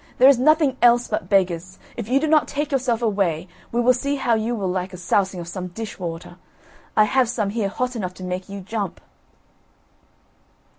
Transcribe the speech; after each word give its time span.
there 0.17 0.27
is 0.27 0.39
nothing 0.39 0.77
else 0.81 1.07
but 1.07 1.29
beggars; 1.29 1.77
if 1.95 2.09
you 2.09 2.19
do 2.19 2.25
not 2.25 2.47
take 2.47 2.71
yourself 2.71 3.03
away, 3.03 3.47
we 3.71 3.79
will 3.79 3.93
see 3.93 4.15
how 4.15 4.33
you 4.33 4.55
will 4.55 4.67
like 4.67 4.93
a 4.93 4.97
sousing 4.97 5.39
of 5.39 5.47
some 5.47 5.67
dish 5.67 5.99
water; 5.99 6.37
I 6.97 7.03
have 7.03 7.29
some 7.29 7.51
here 7.51 7.69
hot 7.69 7.95
enough 7.95 8.15
to 8.15 8.23
make 8.23 8.49
you 8.49 8.61
jump." 8.61 8.99